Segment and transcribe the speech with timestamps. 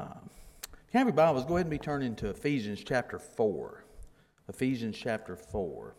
[0.00, 3.84] If you have your Bibles, go ahead and be turning to Ephesians chapter 4.
[4.48, 5.94] Ephesians chapter 4.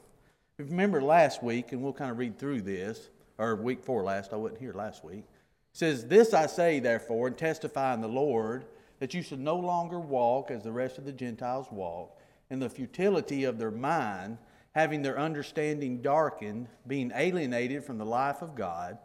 [0.57, 4.03] If you remember last week, and we'll kind of read through this, or week four
[4.03, 5.25] last, I wasn't here last week.
[5.25, 8.65] It says, This I say, therefore, and testify in the Lord,
[8.99, 12.17] that you should no longer walk as the rest of the Gentiles walk,
[12.49, 14.37] in the futility of their mind,
[14.73, 18.97] having their understanding darkened, being alienated from the life of God,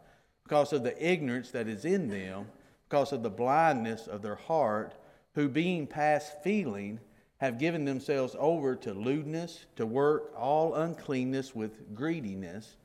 [0.43, 2.47] because of the ignorance that is in them,
[2.95, 4.95] because of the blindness of their heart
[5.33, 6.97] who being past feeling
[7.39, 12.77] have given themselves over to lewdness, to work all uncleanness with greediness.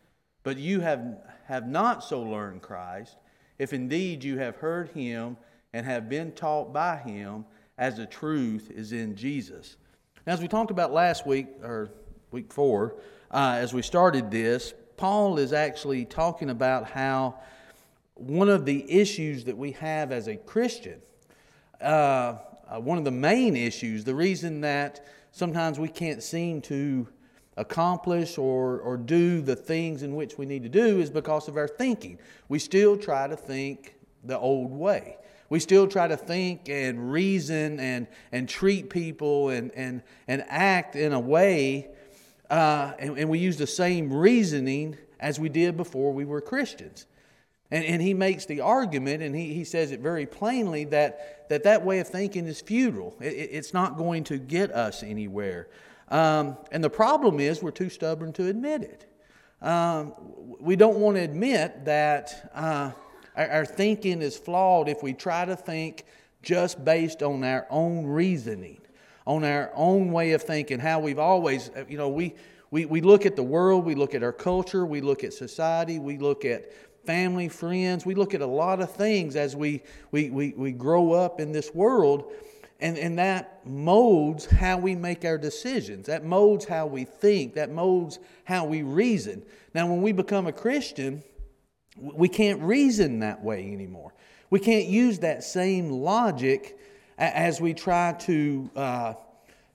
[0.42, 3.18] But you have, have not so learned Christ,
[3.60, 5.36] if indeed you have heard him
[5.72, 7.44] and have been taught by him,
[7.78, 9.76] as the truth is in Jesus.
[10.26, 11.88] Now, as we talked about last week, or
[12.32, 12.96] week four,
[13.30, 17.36] uh, as we started this, Paul is actually talking about how
[18.20, 21.00] one of the issues that we have as a Christian
[21.80, 22.34] uh,
[22.70, 27.08] uh, one of the main issues, the reason that sometimes we can't seem to
[27.56, 31.56] accomplish or, or do the things in which we need to do is because of
[31.56, 32.18] our thinking.
[32.48, 35.16] We still try to think the old way.
[35.48, 40.94] We still try to think and reason and, and treat people and, and, and act
[40.94, 41.88] in a way,
[42.50, 47.06] uh, and, and we use the same reasoning as we did before we were Christians.
[47.70, 51.64] And, and he makes the argument, and he, he says it very plainly, that that,
[51.64, 53.16] that way of thinking is futile.
[53.20, 55.68] It, it's not going to get us anywhere.
[56.08, 59.06] Um, and the problem is we're too stubborn to admit it.
[59.62, 60.14] Um,
[60.58, 62.92] we don't want to admit that uh,
[63.36, 66.04] our, our thinking is flawed if we try to think
[66.42, 68.80] just based on our own reasoning,
[69.26, 72.34] on our own way of thinking, how we've always, you know, we,
[72.70, 75.98] we, we look at the world, we look at our culture, we look at society,
[75.98, 76.72] we look at
[77.04, 78.04] family, friends.
[78.06, 81.52] We look at a lot of things as we, we, we, we grow up in
[81.52, 82.32] this world,
[82.80, 86.06] and, and that molds how we make our decisions.
[86.06, 87.54] That molds how we think.
[87.54, 89.42] That molds how we reason.
[89.74, 91.22] Now, when we become a Christian,
[91.98, 94.14] we can't reason that way anymore.
[94.48, 96.78] We can't use that same logic
[97.18, 99.14] as we try to uh,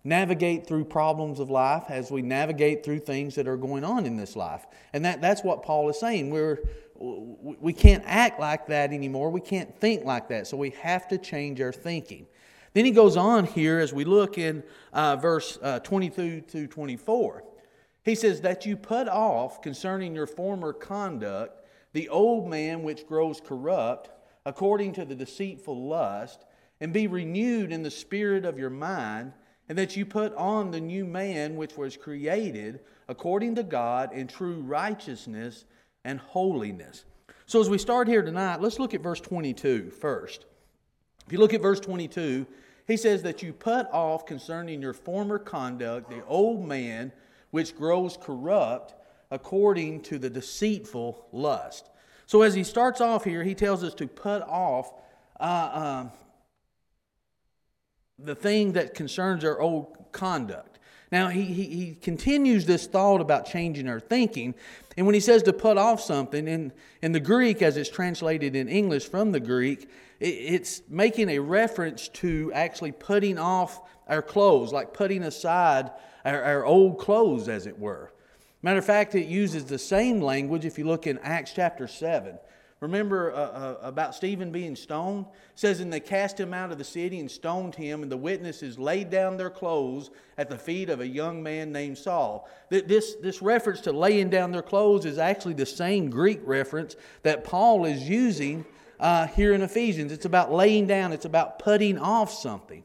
[0.04, 4.18] navigate through problems of life, as we navigate through things that are going on in
[4.18, 4.66] this life.
[4.94, 6.30] And that, that's what Paul is saying.
[6.30, 6.60] We're,
[6.98, 9.30] we can't act like that anymore.
[9.30, 10.48] We can't think like that.
[10.48, 12.26] So we have to change our thinking.
[12.74, 14.64] Then he goes on here as we look in
[14.94, 17.44] uh, verse uh, 22 to 24.
[18.04, 21.62] He says, That you put off concerning your former conduct
[21.94, 24.10] the old man which grows corrupt
[24.46, 26.46] according to the deceitful lust,
[26.80, 29.34] and be renewed in the spirit of your mind,
[29.68, 34.28] and that you put on the new man which was created according to God in
[34.28, 35.66] true righteousness
[36.06, 37.04] and holiness.
[37.48, 40.46] So, as we start here tonight, let's look at verse 22 first.
[41.26, 42.46] If you look at verse 22,
[42.88, 47.12] he says that you put off concerning your former conduct the old man
[47.52, 48.94] which grows corrupt
[49.32, 51.90] according to the deceitful lust.
[52.28, 54.94] So, as he starts off here, he tells us to put off
[55.40, 56.12] uh, um,
[58.18, 60.75] the thing that concerns our old conduct.
[61.12, 64.56] Now, he, he, he, continues this thought about changing our thinking.
[64.98, 66.72] And when he says to put off something, in,
[67.02, 69.90] in the Greek, as it's translated in English from the Greek,
[70.20, 75.92] it, it's making a reference to actually putting off our clothes, like putting aside
[76.24, 78.12] our, our old clothes, as it were.
[78.62, 82.40] Matter of fact, it uses the same language if you look in Acts chapter 7.
[82.82, 85.26] Remember uh, uh, about Stephen being stoned?
[85.26, 88.18] It says, And they cast him out of the city and stoned him, and the
[88.18, 92.50] witnesses laid down their clothes at the feet of a young man named Saul.
[92.70, 97.46] This, this reference to laying down their clothes is actually the same Greek reference that
[97.46, 98.66] Paul is using
[99.00, 100.12] uh, here in Ephesians.
[100.12, 102.84] It's about laying down, it's about putting off something.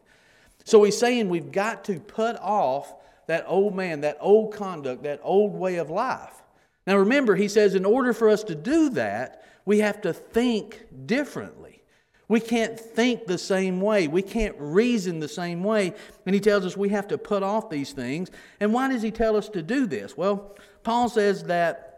[0.65, 2.95] So he's saying we've got to put off
[3.27, 6.40] that old man, that old conduct, that old way of life.
[6.87, 10.87] Now remember, he says, in order for us to do that, we have to think
[11.07, 11.83] differently.
[12.29, 14.07] We can't think the same way.
[14.07, 15.95] We can't reason the same way.
[16.27, 18.31] And he tells us we have to put off these things.
[18.61, 20.17] And why does he tell us to do this?
[20.17, 21.91] Well, Paul says that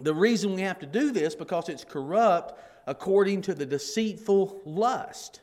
[0.00, 5.40] the reason we have to do this because it's corrupt according to the deceitful lust.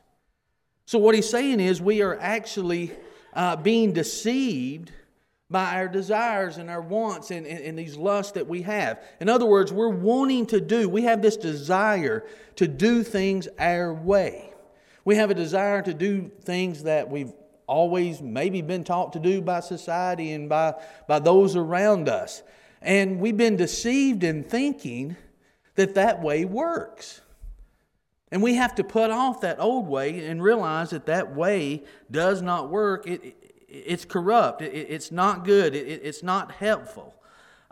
[0.85, 2.91] So what he's saying is we are actually
[3.33, 4.91] uh, being deceived
[5.49, 9.01] by our desires and our wants and, and, and, these lusts that we have.
[9.21, 12.25] In other words, we're wanting to do, we have this desire
[12.57, 14.51] to do things our way.
[15.05, 17.31] We have a desire to do things that we've
[17.65, 20.73] always maybe been taught to do by society and by,
[21.07, 22.43] by those around us.
[22.81, 25.15] And we've been deceived in thinking
[25.75, 27.21] that that way works.
[28.31, 32.41] And we have to put off that old way and realize that that way does
[32.41, 33.07] not work.
[33.07, 33.36] It,
[33.67, 34.61] it's corrupt.
[34.61, 35.75] It, it's not good.
[35.75, 37.13] It, it's not helpful.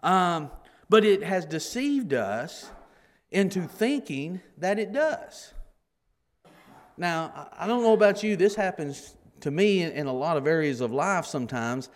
[0.03, 0.51] Um,
[0.89, 2.69] but it has deceived us
[3.31, 5.53] into thinking that it does.
[6.97, 10.80] Now, I don't know about you, this happens to me in a lot of areas
[10.80, 11.89] of life sometimes.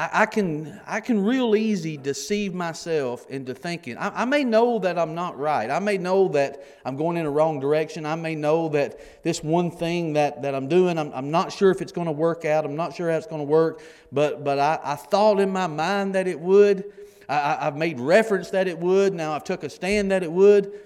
[0.00, 3.98] I, can I can real easy deceive myself into thinking.
[3.98, 5.68] I, I, may know that I'm not right.
[5.68, 8.06] I may know that I'm going in the wrong direction.
[8.06, 11.72] I may know that this one thing that, that I'm doing, I'm, I'm not sure
[11.72, 12.64] if it's going to work out.
[12.64, 13.82] I'm not sure how it's going to work.
[14.12, 16.84] But but I, I thought in my mind that it would.
[17.28, 19.14] I, I've made reference that it would.
[19.14, 20.78] Now I've took a stand that it would,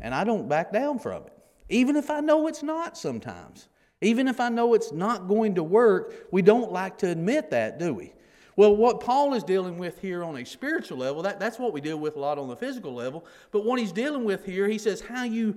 [0.00, 1.32] and I don't back down from it,
[1.68, 2.96] even if I know it's not.
[2.96, 3.68] Sometimes.
[4.02, 7.78] Even if I know it's not going to work, we don't like to admit that,
[7.78, 8.12] do we?
[8.56, 11.80] Well, what Paul is dealing with here on a spiritual level, that, that's what we
[11.80, 13.24] deal with a lot on the physical level.
[13.50, 15.56] But what he's dealing with here, he says, how you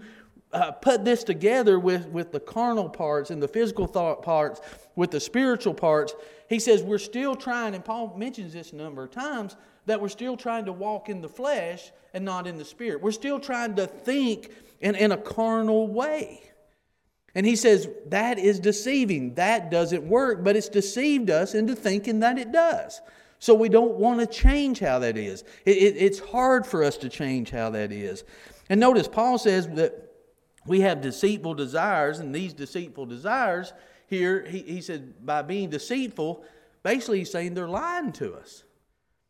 [0.53, 4.62] uh, put this together with, with the carnal parts and the physical thought parts,
[4.95, 6.13] with the spiritual parts.
[6.48, 9.57] He says, we're still trying, and Paul mentions this a number of times,
[9.88, 13.01] that we're still trying to walk in the flesh and not in the spirit.
[13.01, 16.41] We're still trying to think in, in a carnal way.
[17.36, 19.36] And he says that is deceiving.
[19.36, 23.02] That doesn't work, but it's deceived us into thinking that it does.
[23.40, 25.44] So we don't want to change how that is.
[25.66, 28.24] It, it, it's hard for us to change how that is.
[28.70, 30.14] And notice, Paul says that
[30.66, 33.74] we have deceitful desires, and these deceitful desires
[34.08, 36.44] here, he, he said, by being deceitful,
[36.84, 38.64] basically he's saying they're lying to us.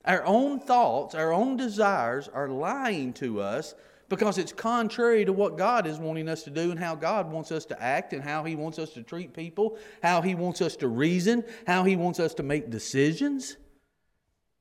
[0.05, 3.73] Our own thoughts, our own desires are lying to us
[4.07, 7.51] because it's contrary to what God is wanting us to do and how God wants
[7.51, 10.75] us to act and how He wants us to treat people, how He wants us
[10.77, 13.57] to reason, how He wants us to make decisions.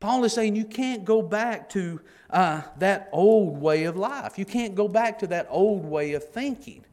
[0.00, 2.00] Paul is saying you can't go back to
[2.31, 4.38] uh, that old way of life.
[4.38, 6.85] You can't go back to that old way of thinking.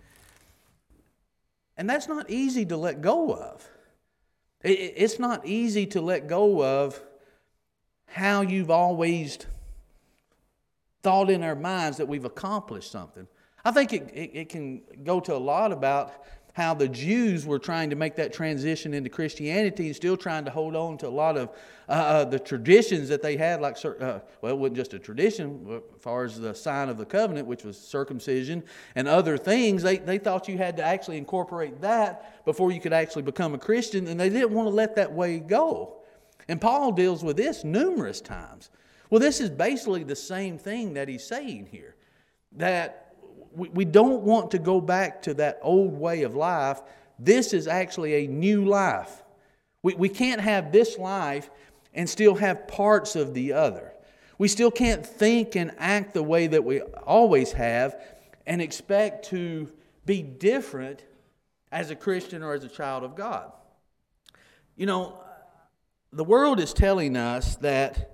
[1.77, 3.67] And that's not easy to let go of.
[4.63, 7.01] It's not easy to let go of
[8.05, 9.39] how you've always
[11.03, 13.27] thought in our minds that we've accomplished something.
[13.63, 17.59] I think it, it, it, can go to a lot about how the Jews were
[17.59, 21.09] trying to make that transition into Christianity and still trying to hold on to a
[21.09, 21.49] lot of
[21.87, 25.65] uh, uh the traditions that they had, like, uh, well, it wasn't just a tradition,
[25.95, 28.63] as far as the sign of the covenant, which was circumcision
[28.95, 29.83] and other things.
[29.83, 33.59] They, they thought you had to actually incorporate that before you could actually become a
[33.59, 35.97] Christian, and they didn't want to let that way go.
[36.47, 38.71] And Paul deals with this numerous times.
[39.11, 41.95] Well, this is basically the same thing that he's saying here
[42.53, 43.13] that
[43.53, 46.81] we, we don't want to go back to that old way of life.
[47.19, 49.21] This is actually a new life.
[49.83, 51.49] We, we can't have this life
[51.93, 53.91] and still have parts of the other.
[54.37, 58.01] We still can't think and act the way that we always have
[58.47, 59.69] and expect to
[60.05, 61.03] be different
[61.69, 63.51] as a Christian or as a child of God.
[64.77, 65.21] You know,
[66.13, 68.11] the world is telling us that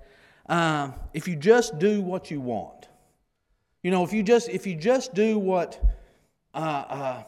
[0.48, 2.88] uh, if you just do what you want.
[3.82, 5.82] You know, if you just if you just do what
[6.54, 7.22] uh, uh,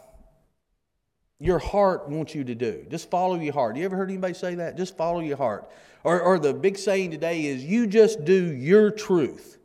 [1.38, 3.76] your heart wants you to do, just follow your heart.
[3.76, 4.76] You ever heard anybody say that?
[4.76, 5.70] Just follow your heart.
[6.04, 9.58] Or, or the big saying today is, you just do your truth.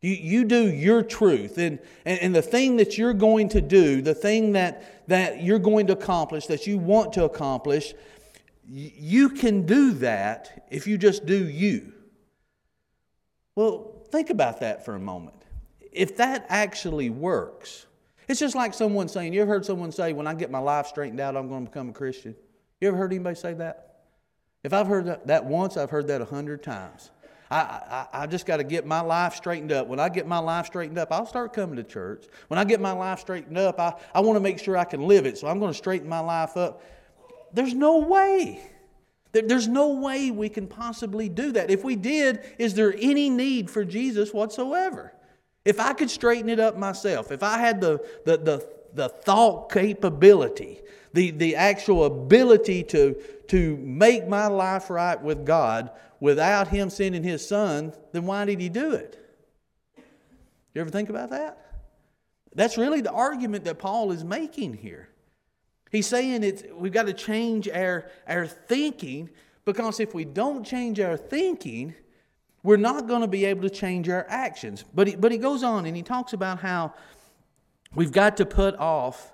[0.00, 1.58] You, you do your truth.
[1.58, 5.58] And, and, and the thing that you're going to do, the thing that, that you're
[5.58, 7.94] going to accomplish, that you want to accomplish,
[8.68, 11.93] you can do that if you just do you.
[13.56, 15.36] Well, think about that for a moment.
[15.92, 17.86] If that actually works,
[18.28, 20.86] it's just like someone saying, You ever heard someone say, When I get my life
[20.86, 22.34] straightened out, I'm going to become a Christian?
[22.80, 23.94] You ever heard anybody say that?
[24.64, 27.10] If I've heard that, once, I've heard that a hundred times.
[27.50, 29.86] I, I, I just got to get my life straightened up.
[29.86, 32.24] When I get my life straightened up, I'll start coming to church.
[32.48, 35.06] When I get my life straightened up, I, I want to make sure I can
[35.06, 36.82] live it, so I'm going to straighten my life up.
[37.52, 38.62] There's no way.
[39.34, 41.70] There's no way we can possibly do that.
[41.70, 45.12] If we did, is there any need for Jesus whatsoever?
[45.64, 49.72] If I could straighten it up myself, if I had the, the, the, the thought
[49.72, 50.80] capability,
[51.12, 53.14] the, the actual ability to,
[53.48, 58.60] to make my life right with God without Him sending His Son, then why did
[58.60, 59.18] He do it?
[60.74, 61.58] You ever think about that?
[62.54, 65.08] That's really the argument that Paul is making here.
[65.94, 69.30] He's saying it's, we've got to change our, our thinking
[69.64, 71.94] because if we don't change our thinking,
[72.64, 74.84] we're not going to be able to change our actions.
[74.92, 76.94] But he, but he goes on and he talks about how
[77.94, 79.32] we've got to put off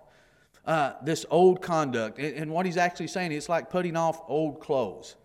[0.67, 2.19] uh, this old conduct.
[2.19, 5.17] And, and what he's actually saying, it's like putting off old clothes.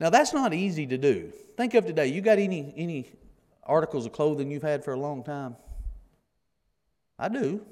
[0.00, 1.32] Now, that's not easy to do.
[1.56, 2.08] Think of today.
[2.08, 3.10] You got any, any
[3.64, 5.56] articles of clothing you've had for a long time?
[7.18, 7.64] I do.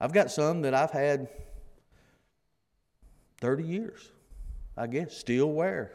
[0.00, 1.28] I've got some that I've had
[3.40, 4.10] 30 years,
[4.76, 5.92] I guess, still wear.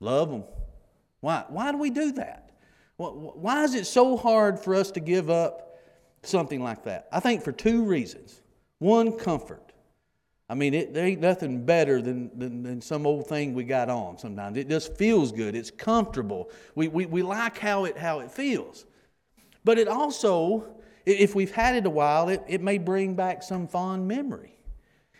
[0.00, 0.44] Love them.
[1.20, 1.44] Why?
[1.48, 2.50] Why do we do that?
[2.96, 5.78] Why is it so hard for us to give up
[6.22, 7.08] something like that?
[7.12, 8.40] I think for two reasons.
[8.80, 9.72] One, comfort.
[10.50, 13.90] I mean, it, there ain't nothing better than, than, than, some old thing we got
[13.90, 14.56] on sometimes.
[14.56, 15.54] It just feels good.
[15.54, 16.50] It's comfortable.
[16.74, 18.86] We, we, we like how it, how it feels.
[19.62, 20.64] But it also,
[21.08, 24.56] if we've had it a while, it, it may bring back some fond memory.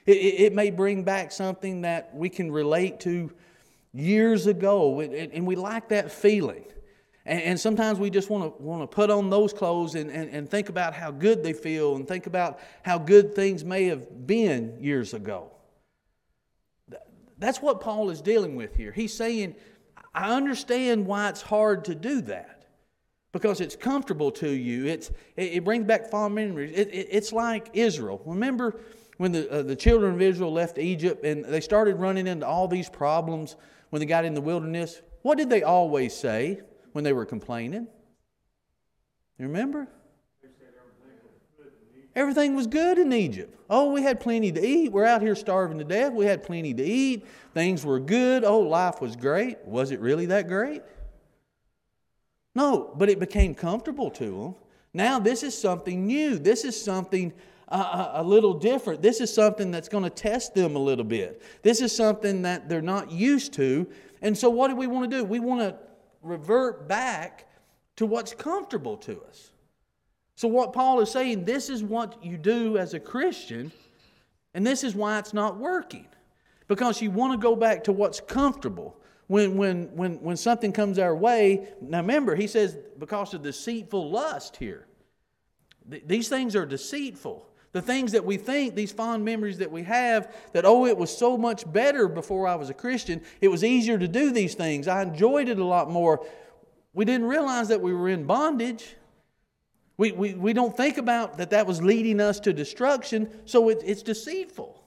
[0.06, 3.32] It, it, it may bring back something that we can relate to
[3.92, 6.64] years ago, and we like that feeling.
[7.24, 10.48] And, sometimes we just want to want to put on those clothes and, and, and
[10.48, 14.78] think about how good they feel and think about how good things may have been
[14.80, 15.50] years ago.
[17.36, 18.92] That's what Paul is dealing with here.
[18.92, 19.56] He's saying,
[20.14, 22.57] I understand why it's hard to do that
[23.32, 24.86] because it's comfortable to you.
[24.86, 26.72] It's, it, brings back fond memories.
[26.74, 28.22] It, it, it's like Israel.
[28.24, 28.80] Remember
[29.18, 32.68] when the, uh, the children of Israel left Egypt and they started running into all
[32.68, 33.56] these problems
[33.90, 35.02] when they got in the wilderness?
[35.22, 36.60] What did they always say?
[36.92, 37.86] when they were complaining?
[39.38, 39.86] You remember?
[42.16, 43.54] Everything was good in Egypt.
[43.70, 44.90] Oh, we had plenty to eat.
[44.90, 46.12] We're out here starving to death.
[46.12, 47.24] We had plenty to eat.
[47.54, 48.42] Things were good.
[48.42, 49.58] Oh, life was great.
[49.64, 50.82] Was it really that great?
[52.54, 54.54] No, but it became comfortable to them.
[54.94, 56.38] Now, this is something new.
[56.38, 57.32] This is something
[57.68, 59.02] uh, a little different.
[59.02, 61.42] This is something that's going to test them a little bit.
[61.62, 63.86] This is something that they're not used to.
[64.22, 65.24] And so, what do we want to do?
[65.24, 65.76] We want to
[66.22, 67.46] revert back
[67.96, 69.52] to what's comfortable to us.
[70.36, 73.70] So, what Paul is saying, this is what you do as a Christian,
[74.54, 76.06] and this is why it's not working.
[76.66, 78.97] Because you want to go back to what's comfortable.
[79.28, 84.10] When, when, when, when something comes our way, now remember, he says, because of deceitful
[84.10, 84.86] lust here.
[85.88, 87.46] Th- these things are deceitful.
[87.72, 91.14] The things that we think, these fond memories that we have, that, oh, it was
[91.14, 93.20] so much better before I was a Christian.
[93.42, 94.88] It was easier to do these things.
[94.88, 96.26] I enjoyed it a lot more.
[96.94, 98.96] We didn't realize that we were in bondage.
[99.98, 103.82] We, we, we don't think about that that was leading us to destruction, so it,
[103.84, 104.82] it's deceitful.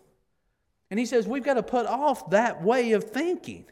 [0.90, 3.66] And he says we've got to put off that way of thinking.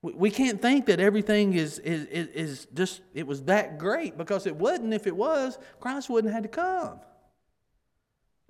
[0.00, 4.54] We, can't think that everything is, is, is just, it was that great because it
[4.54, 4.94] wouldn't.
[4.94, 7.00] If it was, Christ wouldn't have had to come.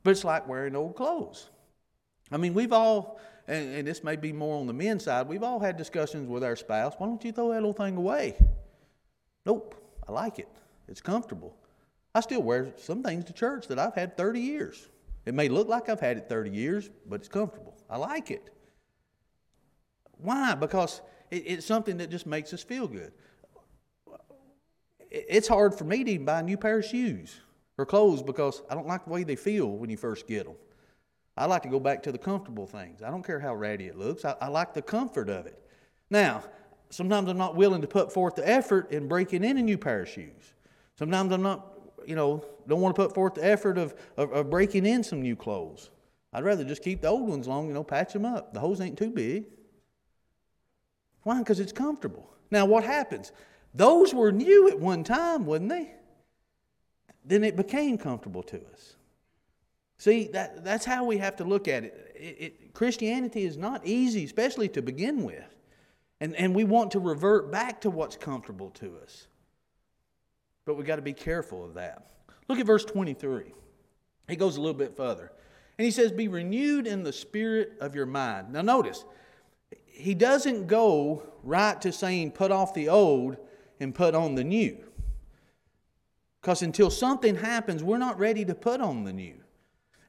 [0.03, 1.49] But it's like wearing old clothes.
[2.31, 5.43] I mean, we've all, and, and, this may be more on the men's side, we've
[5.43, 6.95] all had discussions with our spouse.
[6.99, 8.37] Why don't you throw that little thing away?
[9.47, 9.75] Nope,
[10.07, 10.49] I like it.
[10.87, 11.57] It's comfortable.
[12.15, 14.89] I still wear some things to church that I've had 30 years.
[15.25, 17.77] It may look like I've had it 30 years, but it's comfortable.
[17.89, 18.51] I like it.
[20.19, 20.55] Why?
[20.55, 23.13] Because it, it's something that just makes us feel good.
[25.11, 27.41] It's hard for me to even buy a new pair of shoes
[27.79, 30.57] or clothes because I don't like the way they feel when you first get them.
[31.37, 33.01] I like to go back to the comfortable things.
[33.03, 35.59] I don't care how ratty it looks, I, I like the comfort of it.
[36.11, 36.43] Now,
[36.91, 40.03] sometimes I'm not willing to put forth the effort in breaking in a new pair
[40.03, 40.55] of shoes.
[40.99, 41.67] Sometimes I'm not,
[42.07, 45.23] you know, don't want to put forth the effort of, of, of breaking in some
[45.23, 45.91] new clothes.
[46.33, 48.53] I'd rather just keep the old ones long, you know, patch them up.
[48.53, 49.45] The holes ain't too big.
[51.29, 51.41] Why?
[51.41, 52.33] Because it's comfortable.
[52.51, 53.33] Now, what happens?
[53.75, 55.93] Those were new at one time, wasn't they?
[57.29, 58.97] then it became comfortable to us.
[59.99, 62.13] See, that, that's how we have to look at it.
[62.15, 62.73] It, it.
[62.73, 65.45] Christianity is not easy, especially to begin with.
[66.23, 69.27] And, and we want to revert back to what's comfortable to us.
[70.65, 72.11] But we've got to be careful of that.
[72.49, 73.53] Look at verse 23.
[74.29, 75.31] He goes a little bit further.
[75.77, 78.55] And he says, Be renewed in the spirit of your mind.
[78.55, 79.05] Now, notice,
[79.99, 83.37] he doesn't go right to saying, Put off the old
[83.81, 84.79] and put on the new.
[86.41, 89.35] Because until something happens, we're not ready to put on the new.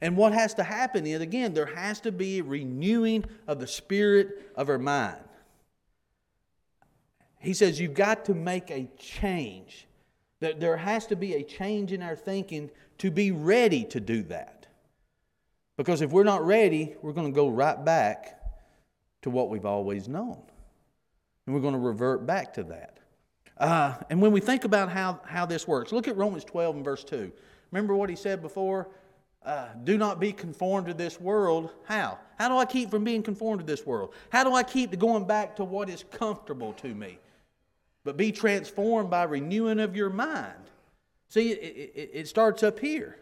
[0.01, 3.67] And what has to happen is, again, there has to be a renewing of the
[3.67, 5.17] spirit of our mind.
[7.39, 9.87] He says you've got to make a change.
[10.39, 14.23] That there has to be a change in our thinking to be ready to do
[14.23, 14.67] that.
[15.75, 18.38] Because if we're not ready, we're going to go right back
[19.21, 20.41] to what we've always known.
[21.45, 22.99] And we're going to revert back to that.
[23.57, 26.85] Uh, and when we think about how, how this works, look at Romans 12 and
[26.85, 27.31] verse 2.
[27.71, 28.89] Remember what he said before?
[29.43, 31.71] Uh, do not be conformed to this world.
[31.85, 32.19] How?
[32.37, 34.13] How do I keep from being conformed to this world?
[34.29, 37.19] How do I keep going back to what is comfortable to me?
[38.03, 40.69] But be transformed by renewing of your mind.
[41.29, 43.17] See, it, it, it starts up here.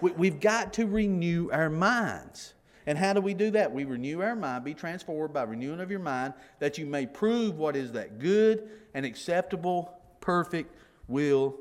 [0.00, 2.54] We, we've got to renew our minds.
[2.86, 3.72] And how do we do that?
[3.72, 7.58] We renew our mind, be transformed by renewing of your mind, that you may prove
[7.58, 10.74] what is that good and acceptable, perfect
[11.08, 11.56] will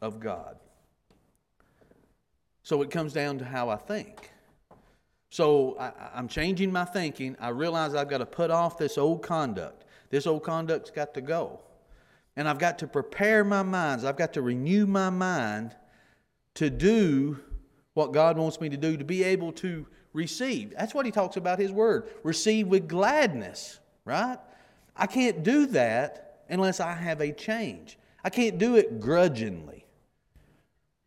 [0.00, 0.56] of God.
[2.62, 4.30] So it comes down to how I think.
[5.30, 7.36] So I, am changing my thinking.
[7.40, 9.84] I realize I've got to put off this old conduct.
[10.10, 11.60] This old conduct's got to go.
[12.36, 14.04] And I've got to prepare my minds.
[14.04, 15.74] I've got to renew my mind
[16.54, 17.40] to do
[17.94, 20.74] what God wants me to do, to be able to receive.
[20.76, 22.08] That's what he talks about his word.
[22.22, 24.38] Receive with gladness, right?
[24.96, 27.98] I can't do that unless I have a change.
[28.24, 29.84] I can't do it grudgingly.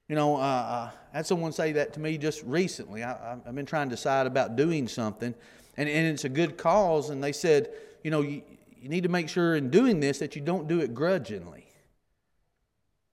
[0.07, 3.03] You know, uh, uh, I had someone say that to me just recently.
[3.03, 5.33] I, have been trying to decide about doing something,
[5.77, 7.71] and, and it's a good cause, and they said,
[8.03, 8.43] you know, you,
[8.79, 11.65] you need to make sure in doing this that you don't do it grudgingly.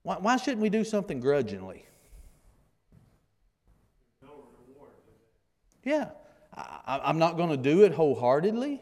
[0.03, 1.85] Why, why shouldn't we do something grudgingly?
[5.83, 6.09] Yeah,
[6.55, 8.81] I, am not going to do it wholeheartedly.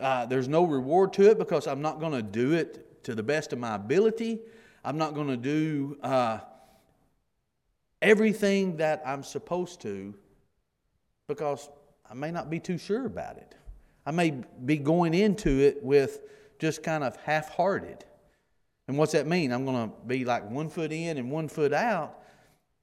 [0.00, 3.22] Uh, there's no reward to it because I'm not going to do it to the
[3.22, 4.40] best of my ability.
[4.84, 6.38] I'm not going to do uh,
[8.00, 10.14] everything that I'm supposed to
[11.28, 11.68] because
[12.10, 13.54] I may not be too sure about it.
[14.04, 16.20] I may be going into it with
[16.58, 18.04] just kind of half hearted.
[18.88, 19.52] And what's that mean?
[19.52, 22.21] I'm going to be like one foot in and one foot out,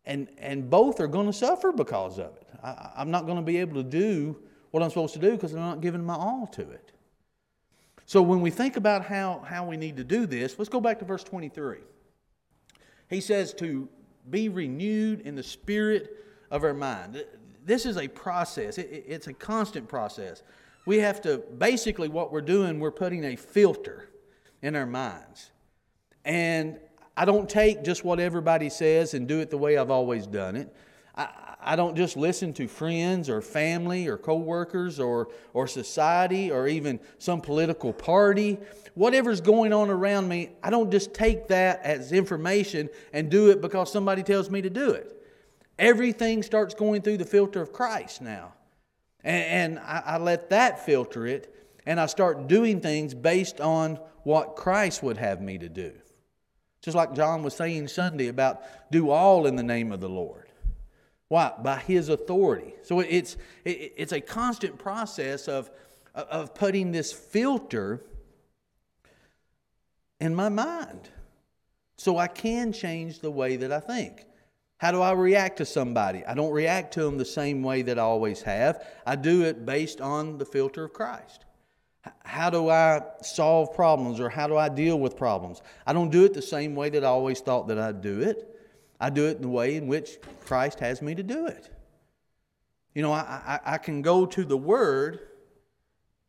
[0.10, 2.48] and, and both are going to suffer because of it.
[2.64, 4.36] I, I'm not going to be able to do
[4.72, 6.92] what I'm supposed to do because I'm not giving my all to it.
[8.08, 10.98] So when we think about how, how we need to do this, let's go back
[11.00, 11.78] to verse 23.
[13.08, 13.88] He says to
[14.32, 17.24] be renewed in the spirit of our mind.
[17.64, 20.42] This is a process, it, it's a constant process.
[20.88, 24.10] We have to, basically, what we're doing, we're putting a filter
[24.64, 25.52] in our minds.
[26.26, 26.80] And
[27.20, 30.56] I don't take just what everybody says and do it the way I've always done
[30.56, 30.74] it.
[31.18, 31.28] I,
[31.60, 36.98] I don't just listen to friends or family or coworkers or, or society or even
[37.18, 38.58] some political party.
[38.94, 43.60] Whatever's going on around me, I don't just take that as information and do it
[43.60, 45.22] because somebody tells me to do it.
[45.78, 48.54] Everything starts going through the filter of Christ now.
[49.26, 49.44] And,
[49.76, 51.54] and I, I let that filter it,
[51.86, 55.92] and I start doing things based on what Christ would have me to do.
[56.82, 58.62] Just like John was saying Sunday about
[58.92, 60.50] do all in the name of the Lord.
[61.28, 61.52] Why?
[61.62, 62.74] By His authority.
[62.84, 65.70] So it's, it's a constant process of,
[66.16, 68.04] of putting this filter
[70.20, 71.10] in my mind
[71.98, 74.26] so I can change the way that I think.
[74.78, 76.26] How do I react to somebody?
[76.26, 78.86] I don't react to them the same way that I always have.
[79.06, 81.44] I do it based on the filter of Christ.
[82.24, 85.62] How do I solve problems or how do I deal with problems?
[85.86, 88.56] I don't do it the same way that I always thought that I'd do it.
[89.00, 91.70] I do it in the way in which Christ has me to do it.
[92.94, 95.20] You know, I, I, I can go to the Word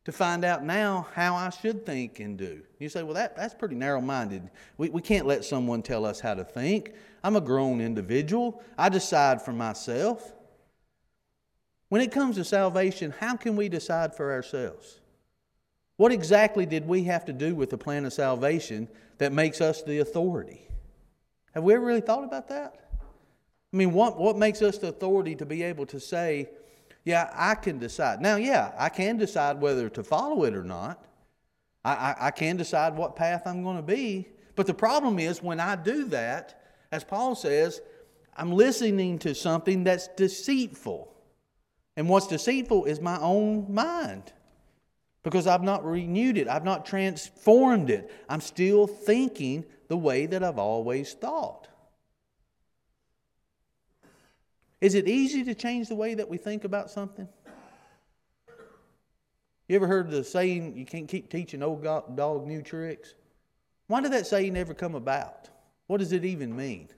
[0.04, 2.62] to find out now how I should think and do.
[2.78, 4.50] You say, well, that, that's pretty narrow minded.
[4.78, 6.94] We, we can't let someone tell us how to think.
[7.22, 10.32] I'm a grown individual, I decide for myself.
[11.90, 14.99] When it comes to salvation, how can we decide for ourselves?
[16.00, 19.82] What exactly did we have to do with the plan of salvation that makes us
[19.82, 20.66] the authority?
[21.52, 22.88] Have we ever really thought about that?
[23.70, 26.48] I mean, what, what makes us the authority to be able to say,
[27.04, 28.22] yeah, I can decide.
[28.22, 31.04] Now, yeah, I can decide whether to follow it or not.
[31.84, 34.26] I, I, I can decide what path I'm going to be.
[34.56, 37.82] But the problem is when I do that, as Paul says,
[38.34, 41.12] I'm listening to something that's deceitful.
[41.98, 44.32] And what's deceitful is my own mind
[45.22, 48.10] because I've not renewed it, I've not transformed it.
[48.28, 51.68] I'm still thinking the way that I've always thought.
[54.80, 57.28] Is it easy to change the way that we think about something?
[59.68, 63.14] You ever heard the saying, you can't keep teaching old dog new tricks?
[63.86, 65.48] Why did that saying ever come about?
[65.86, 66.88] What does it even mean?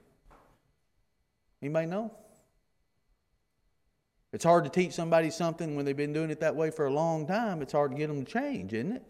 [1.60, 2.12] Anybody know?
[4.32, 6.92] It's hard to teach somebody something when they've been doing it that way for a
[6.92, 7.60] long time.
[7.60, 9.02] It's hard to get them to change, isn't it?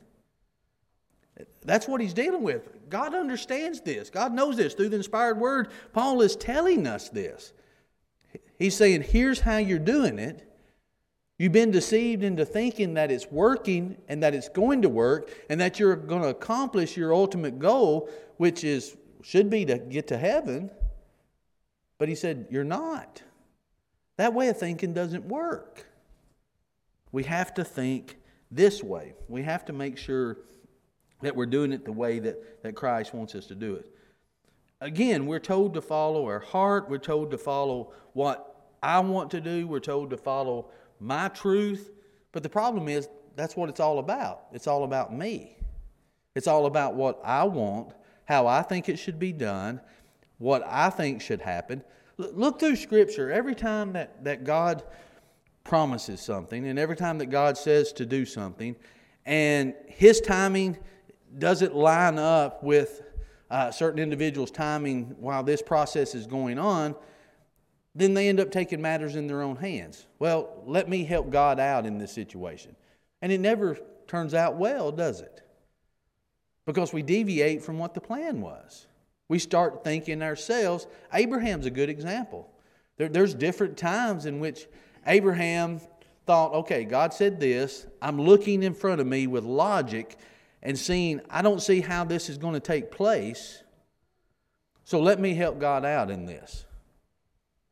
[1.65, 2.91] That's what he's dealing with.
[2.91, 4.11] God understands this.
[4.11, 4.75] God knows this.
[4.75, 7.53] Through the inspired word, Paul is telling us this.
[8.59, 10.49] He's saying, here's how you're doing it.
[11.39, 15.61] You've been deceived into thinking that it's working and that it's going to work and
[15.61, 20.19] that you're going to accomplish your ultimate goal, which is should be to get to
[20.19, 20.71] heaven.
[21.99, 23.23] But he said, You're not.
[24.17, 25.87] That way of thinking doesn't work.
[27.11, 28.19] We have to think
[28.51, 29.15] this way.
[29.29, 30.39] We have to make sure
[31.23, 33.87] that we're doing it the way that, that Christ wants us to do it.
[34.81, 39.41] Again, we're told to follow our heart, we're told to follow what I want to
[39.41, 41.91] do, we're told to follow my truth.
[42.33, 44.47] But the problem is, that's what it's all about.
[44.53, 45.57] It's all about me.
[46.35, 47.93] It's all about what I want,
[48.25, 49.81] how I think it should be done,
[50.39, 51.83] what I think should happen.
[52.33, 53.31] Look through Scripture.
[53.31, 54.83] Every time that, that God
[55.65, 58.77] promises something, and every time that God says to do something,
[59.25, 60.79] and His timing
[61.39, 63.03] doesn't line up with
[63.51, 66.95] uh, certain individuals' timing while this process is going on,
[67.95, 70.07] then they end up taking matters in their own hands.
[70.19, 72.75] Well, let me help God out in this situation.
[73.21, 75.43] And it never turns out well, does it?
[76.65, 78.87] Because we deviate from what the plan was.
[79.33, 80.87] We start thinking ourselves.
[81.11, 82.51] Abraham's a good example.
[82.99, 84.67] There, there's different times in which
[85.07, 85.81] Abraham
[86.27, 87.87] thought, okay, God said this.
[88.03, 90.19] I'm looking in front of me with logic
[90.63, 93.63] and seeing, I don't see how this is going to take place.
[94.85, 96.67] So let me help God out in this.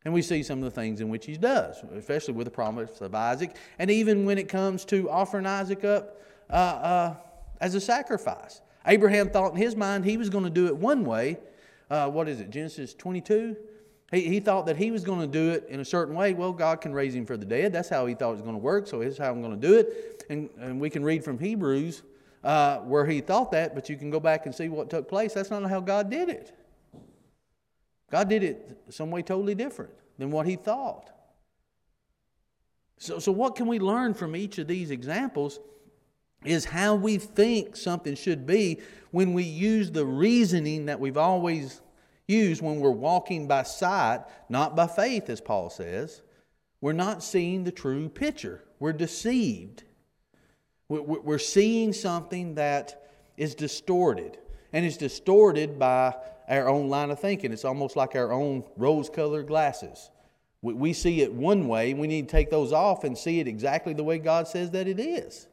[0.06, 3.02] And we see some of the things in which he does, especially with the promise
[3.02, 7.16] of Isaac, and even when it comes to offering Isaac up uh, uh,
[7.60, 8.62] as a sacrifice.
[8.86, 11.38] Abraham thought in his mind he was going to do it one way.
[11.90, 13.56] Uh, what is it, Genesis 22?
[14.12, 16.34] He, he thought that he was going to do it in a certain way.
[16.34, 17.72] Well, God can raise him from the dead.
[17.72, 19.68] That's how he thought it was going to work, so here's how I'm going to
[19.68, 20.24] do it.
[20.30, 22.02] And, and we can read from Hebrews
[22.42, 25.34] uh, where he thought that, but you can go back and see what took place.
[25.34, 26.56] That's not how God did it.
[28.10, 31.10] God did it some way totally different than what he thought.
[32.98, 35.60] So, so what can we learn from each of these examples
[36.44, 41.82] is how we think something should be when we use the reasoning that we've always
[42.26, 46.22] used when we're walking by sight, not by faith, as Paul says.
[46.80, 48.64] We're not seeing the true picture.
[48.78, 49.84] We're deceived.
[50.88, 54.38] We're seeing something that is distorted,
[54.72, 56.14] and it's distorted by
[56.48, 57.52] our own line of thinking.
[57.52, 60.10] It's almost like our own rose colored glasses.
[60.62, 63.94] We see it one way, we need to take those off and see it exactly
[63.94, 65.46] the way God says that it is.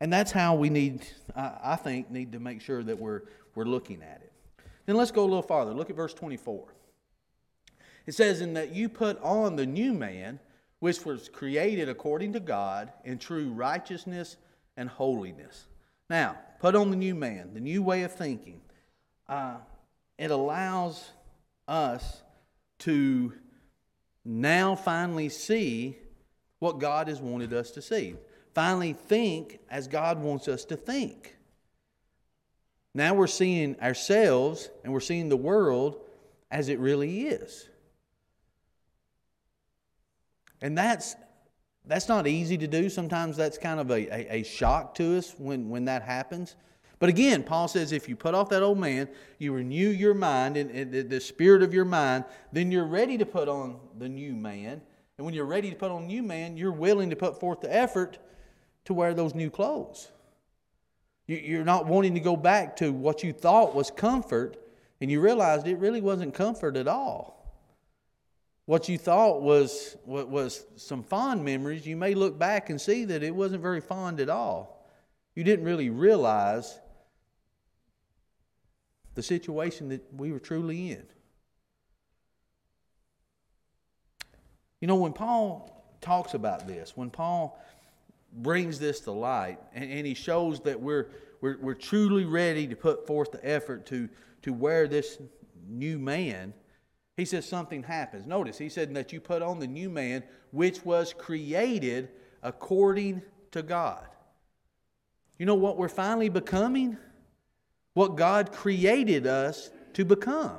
[0.00, 3.22] And that's how we need, I think, need to make sure that we're,
[3.54, 4.32] we're looking at it.
[4.84, 5.72] Then let's go a little farther.
[5.72, 6.64] Look at verse 24.
[8.06, 10.38] It says, In that you put on the new man,
[10.80, 14.36] which was created according to God in true righteousness
[14.76, 15.66] and holiness.
[16.10, 18.60] Now, put on the new man, the new way of thinking
[19.28, 19.56] uh,
[20.18, 21.10] it allows
[21.66, 22.22] us
[22.78, 23.32] to
[24.24, 25.96] now finally see
[26.58, 28.14] what God has wanted us to see.
[28.56, 31.36] Finally, think as God wants us to think.
[32.94, 36.00] Now we're seeing ourselves and we're seeing the world
[36.50, 37.68] as it really is.
[40.62, 41.16] And that's
[41.84, 42.88] that's not easy to do.
[42.88, 46.56] Sometimes that's kind of a, a, a shock to us when, when that happens.
[46.98, 49.06] But again, Paul says if you put off that old man,
[49.38, 53.26] you renew your mind and, and the spirit of your mind, then you're ready to
[53.26, 54.80] put on the new man.
[55.18, 57.70] And when you're ready to put on new man, you're willing to put forth the
[57.70, 58.16] effort
[58.86, 60.08] to wear those new clothes.
[61.26, 64.56] You're not wanting to go back to what you thought was comfort,
[65.00, 67.34] and you realized it really wasn't comfort at all.
[68.64, 73.22] What you thought was, was some fond memories, you may look back and see that
[73.22, 74.88] it wasn't very fond at all.
[75.34, 76.78] You didn't really realize
[79.14, 81.04] the situation that we were truly in.
[84.80, 87.60] You know, when Paul talks about this, when Paul
[88.36, 91.08] brings this to light and, and he shows that we're,
[91.40, 94.08] we're, we're truly ready to put forth the effort to,
[94.42, 95.18] to wear this
[95.68, 96.54] new man,
[97.16, 98.26] he says something happens.
[98.26, 102.10] Notice, he said that you put on the new man which was created
[102.42, 103.22] according
[103.52, 104.06] to God.
[105.38, 106.96] You know what we're finally becoming?
[107.96, 110.58] what God created us to become.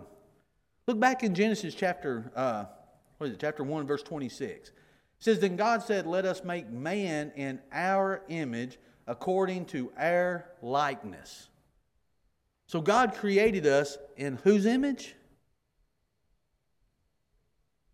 [0.88, 2.66] Look back in Genesis chapter, uh,
[3.20, 4.72] what is it, chapter 1, verse 26.
[5.20, 8.78] Says, Then God said, Let us make man in our image
[9.08, 11.48] according to our likeness.
[12.68, 15.16] So God created us in whose image?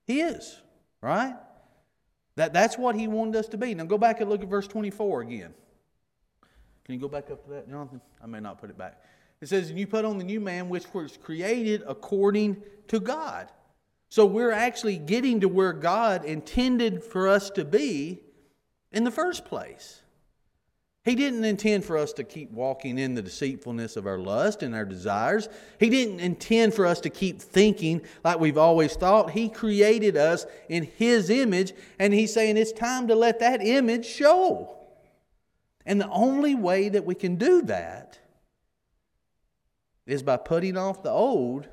[0.05, 0.57] His,
[1.01, 1.35] right?
[2.35, 3.73] That, that's what He wanted us to be.
[3.75, 5.53] Now go back and look at verse 24 again.
[6.83, 8.01] Can you go back up to that, Jonathan?
[8.21, 9.01] I may not put it back.
[9.39, 13.49] It says, and you put on the new man, which was created according to God.
[14.13, 18.19] So we're actually getting to where God intended for us to be
[18.91, 20.03] in the first place.
[21.03, 24.75] He didn't intend for us to keep walking in the deceitfulness of our lust and
[24.75, 25.49] our desires.
[25.79, 29.31] He didn't intend for us to keep thinking like we've always thought.
[29.31, 34.05] He created us in His image, and He's saying it's time to let that image
[34.05, 34.77] show.
[35.87, 38.19] And the only way that we can do that
[40.05, 41.67] is by putting off the old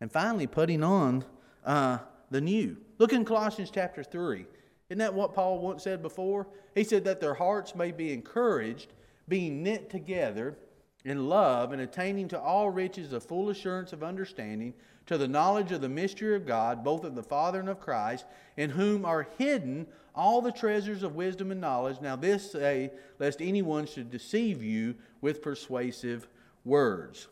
[0.00, 1.24] and finally putting on
[1.64, 1.98] uh,
[2.30, 2.76] the new.
[2.98, 4.46] Look in Colossians chapter 3.
[4.88, 6.46] Isn't that what Paul once said before?
[6.74, 8.92] He said that their hearts may be encouraged,
[9.28, 10.56] being knit together
[11.04, 14.74] in love and attaining to all riches of full assurance of understanding,
[15.06, 18.26] to the knowledge of the mystery of God, both of the Father and of Christ,
[18.56, 22.00] in whom are hidden all the treasures of wisdom and knowledge.
[22.00, 26.26] Now, this say, lest anyone should deceive you with persuasive
[26.64, 27.28] words.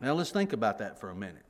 [0.00, 1.44] Now, let's think about that for a minute.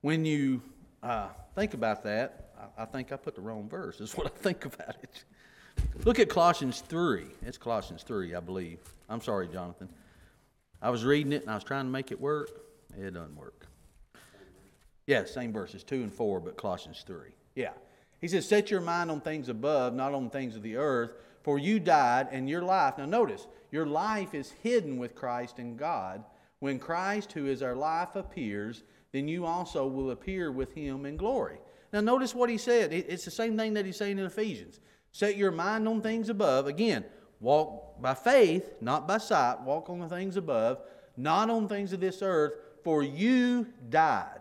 [0.00, 0.62] When you
[1.02, 4.30] uh, think about that, I, I think I put the wrong verse, is what I
[4.30, 5.24] think about it.
[6.04, 7.24] Look at Colossians 3.
[7.42, 8.78] It's Colossians 3, I believe.
[9.08, 9.88] I'm sorry, Jonathan.
[10.80, 12.50] I was reading it and I was trying to make it work.
[12.96, 13.66] It doesn't work.
[15.06, 17.30] Yeah, same verses, 2 and 4, but Colossians 3.
[17.54, 17.72] Yeah.
[18.20, 21.58] He says, Set your mind on things above, not on things of the earth, for
[21.58, 22.96] you died, and your life.
[22.96, 26.24] Now, notice, your life is hidden with Christ in God.
[26.60, 31.16] When Christ, who is our life, appears, then you also will appear with him in
[31.16, 31.58] glory.
[31.92, 32.92] Now, notice what he said.
[32.92, 34.80] It's the same thing that he's saying in Ephesians.
[35.12, 36.66] Set your mind on things above.
[36.66, 37.04] Again,
[37.40, 39.60] walk by faith, not by sight.
[39.60, 40.80] Walk on the things above,
[41.16, 44.40] not on things of this earth, for you died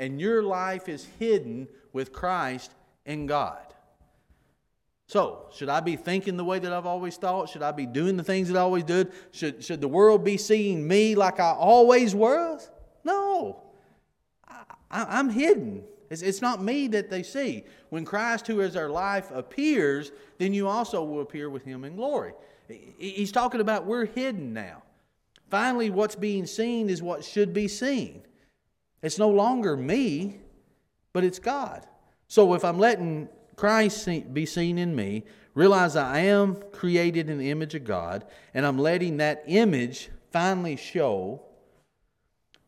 [0.00, 2.72] and your life is hidden with Christ
[3.04, 3.69] in God.
[5.10, 7.48] So, should I be thinking the way that I've always thought?
[7.48, 9.10] Should I be doing the things that I always did?
[9.32, 12.70] Should, should the world be seeing me like I always was?
[13.02, 13.60] No.
[14.88, 15.82] I, am hidden.
[16.10, 17.64] It's, it's not me that they see.
[17.88, 21.96] When Christ, who is our life, appears, then you also will appear with him in
[21.96, 22.32] glory.
[22.68, 24.84] He's talking about we're hidden now.
[25.50, 28.22] Finally, what's being seen is what should be seen.
[29.02, 30.38] It's no longer me,
[31.12, 31.84] but it's God.
[32.28, 33.28] So if I'm letting
[33.60, 38.64] Christ be seen in me, realize I am created in the image of God, and
[38.64, 41.42] I'm letting that image finally show.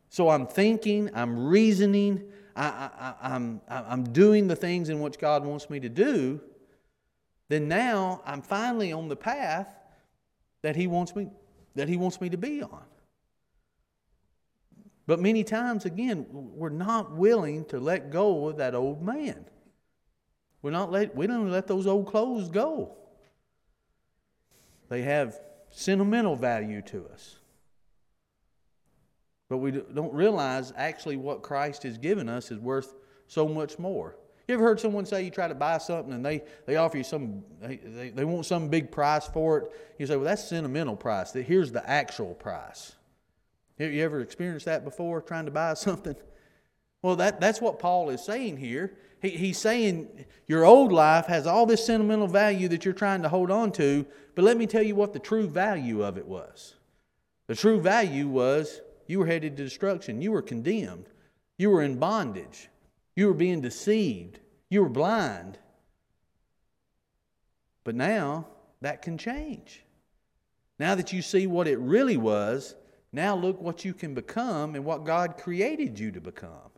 [0.09, 2.21] So I'm thinking, I'm reasoning,
[2.55, 6.39] I, am I'm, I'm doing the things in which God wants me to do,
[7.49, 9.75] then now I'm finally on the path
[10.61, 11.31] that He wants me,
[11.73, 12.83] that He wants me to be on.
[15.07, 19.45] But many times, again, we're not willing to let go of that old man.
[20.63, 22.95] We're not let, we don't let those old clothes go.
[24.89, 27.35] They have sentimental value to us.
[29.49, 32.95] But we don't realize actually what Christ has given us is worth
[33.27, 34.17] so much more.
[34.47, 37.03] You ever heard someone say you try to buy something and they, they offer you
[37.03, 39.71] some, they, they, they want some big price for it?
[39.99, 41.33] You say, well, that's sentimental price.
[41.33, 42.95] Here's the actual price.
[43.79, 46.15] Have you ever experienced that before, trying to buy something?
[47.03, 48.93] Well, that, that's what Paul is saying here.
[49.21, 53.29] He, he's saying your old life has all this sentimental value that you're trying to
[53.29, 56.75] hold on to, but let me tell you what the true value of it was.
[57.47, 61.09] The true value was you were headed to destruction, you were condemned,
[61.57, 62.69] you were in bondage,
[63.15, 64.39] you were being deceived,
[64.69, 65.59] you were blind.
[67.83, 68.47] But now
[68.79, 69.83] that can change.
[70.79, 72.75] Now that you see what it really was,
[73.11, 76.72] now look what you can become and what God created you to become.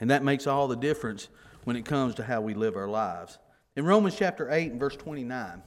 [0.00, 1.28] And that makes all the difference
[1.64, 3.38] when it comes to how we live our lives.
[3.74, 5.62] In Romans chapter 8 and verse 29,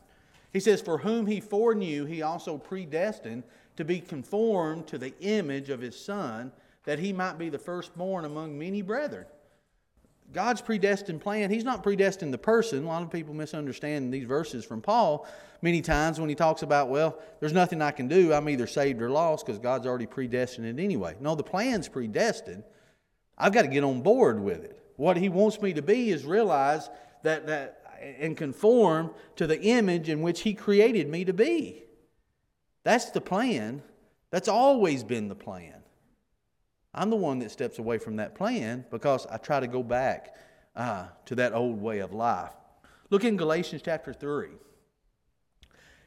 [0.51, 3.43] he says, For whom he foreknew, he also predestined
[3.77, 6.51] to be conformed to the image of his Son,
[6.85, 9.25] that he might be the firstborn among many brethren.
[10.31, 12.83] God's predestined plan, He's not predestined the person.
[12.83, 15.27] A lot of people misunderstand these verses from Paul
[15.61, 18.31] many times when he talks about, well, there's nothing I can do.
[18.33, 21.15] I'm either saved or lost because God's already predestined it anyway.
[21.19, 22.63] No, the plan's predestined.
[23.39, 24.81] I've got to get on board with it.
[24.95, 26.89] What He wants me to be is realize
[27.23, 27.75] that, that
[28.19, 31.83] and conform to the image in which He created me to be.
[32.83, 33.81] That's the plan.
[34.31, 35.75] That's always been the plan.
[36.93, 40.35] I'm the one that steps away from that plan because I try to go back
[40.75, 42.53] uh, to that old way of life.
[43.09, 44.49] Look in Galatians chapter 3.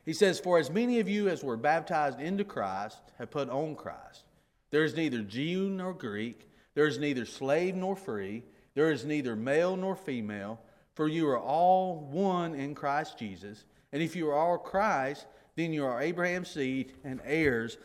[0.05, 3.77] He says, For as many of you as were baptized into Christ have put on
[3.77, 4.25] Christ.
[4.71, 9.37] There is neither Jew nor Greek, there is neither slave nor free, there is neither
[9.37, 10.61] male nor female,
[10.95, 13.65] for you are all one in Christ Jesus.
[13.93, 17.77] And if you are all Christ, then you are Abraham's seed and heirs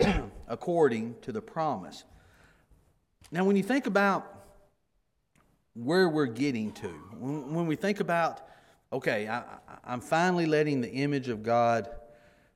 [0.48, 2.04] according to the promise.
[3.30, 4.28] Now, when you think about
[5.74, 8.42] where we're getting to, when, we think about,
[8.92, 9.42] okay, I,
[9.84, 11.88] I'm finally letting the image of God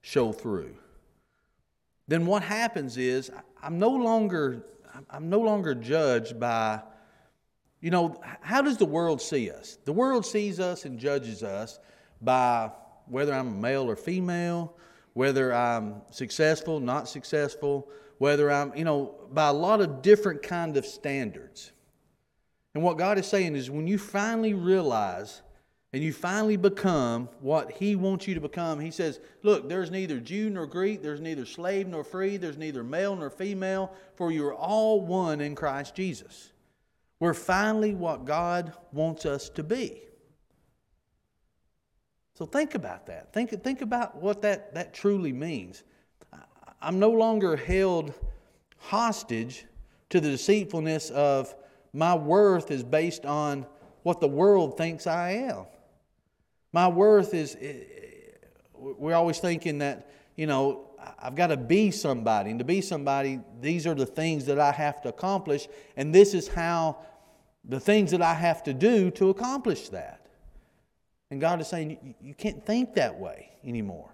[0.02, 0.76] show through,
[2.06, 3.30] then what happens is
[3.62, 4.64] I'm no longer
[5.10, 6.80] I'm no longer judged by,
[7.80, 9.78] you know, how does the world see us?
[9.84, 11.78] The world sees us and judges us
[12.20, 12.70] by
[13.06, 14.76] whether I'm male or female,
[15.12, 20.76] whether I'm successful, not successful, whether I'm, you know, by a lot of different kind
[20.76, 21.72] of standards.
[22.74, 25.42] And what God is saying is when you finally realize
[25.92, 30.20] and you finally become what He wants you to become, He says, Look, there's neither
[30.20, 34.46] Jew nor Greek, there's neither slave nor free, there's neither male nor female, for you
[34.46, 36.52] are all one in Christ Jesus.
[37.18, 40.02] We're finally what God wants us to be.
[42.34, 43.32] So think about that.
[43.32, 45.84] Think, think about what that, that truly means.
[46.82, 48.12] I'm no longer held
[48.76, 49.64] hostage
[50.10, 51.54] to the deceitfulness of
[51.94, 53.66] my worth is based on
[54.02, 55.64] what the world thinks I am.
[56.76, 57.56] My worth is,
[58.74, 62.50] we're always thinking that, you know, I've got to be somebody.
[62.50, 65.68] And to be somebody, these are the things that I have to accomplish.
[65.96, 66.98] And this is how,
[67.64, 70.26] the things that I have to do to accomplish that.
[71.30, 74.10] And God is saying, you can't think that way anymore.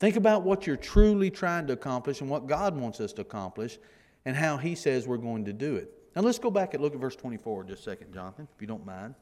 [0.00, 3.78] Think about what you're truly trying to accomplish and what God wants us to accomplish
[4.24, 5.92] and how He says we're going to do it.
[6.16, 8.66] Now let's go back and look at verse 24 just a second, Jonathan, if you
[8.66, 9.14] don't mind,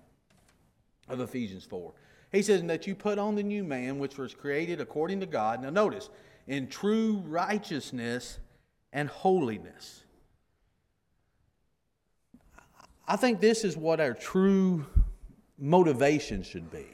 [1.08, 1.92] of Ephesians 4.
[2.32, 5.62] He says, that you put on the new man, which was created according to God.
[5.62, 6.08] Now, notice,
[6.46, 8.38] in true righteousness
[8.92, 10.02] and holiness.
[13.06, 14.86] I think this is what our true
[15.58, 16.86] motivation should be.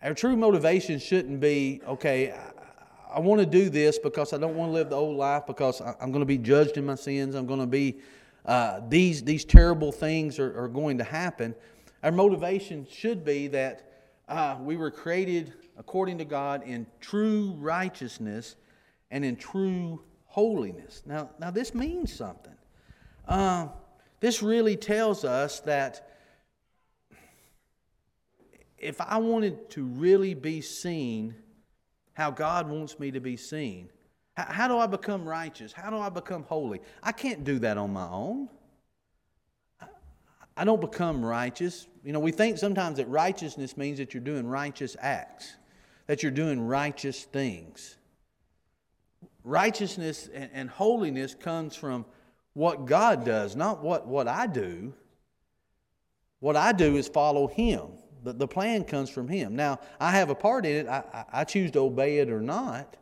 [0.00, 4.54] Our true motivation shouldn't be, okay, I, I want to do this because I don't
[4.54, 6.94] want to live the old life because I, am going to be judged in my
[6.94, 7.34] sins.
[7.34, 7.98] I'm going to be,
[8.46, 11.54] uh, these, these terrible things are, are going to happen.
[12.04, 13.87] Our motivation should be that
[14.28, 18.56] uh, we were created according to God in true righteousness
[19.10, 21.02] and in true holiness.
[21.06, 22.54] Now, now this means something.
[23.26, 23.68] Uh,
[24.20, 26.08] this really tells us that
[28.76, 31.34] if I wanted to really be seen
[32.12, 33.88] how God wants me to be seen,
[34.36, 35.72] how, how do I become righteous?
[35.72, 36.80] How do I become holy?
[37.02, 38.48] I can't do that on my own.
[40.58, 41.86] I don't become righteous.
[42.02, 45.54] You know, we think sometimes that righteousness means that you're doing righteous acts,
[46.08, 47.96] that you're doing righteous things.
[49.44, 52.04] Righteousness and, holiness comes from
[52.54, 54.92] what God does, not what, what I do.
[56.40, 57.90] What I do is follow Him.
[58.24, 59.54] The, the plan comes from Him.
[59.54, 60.88] Now, I have a part in it.
[60.88, 62.96] I, I choose to obey it or not.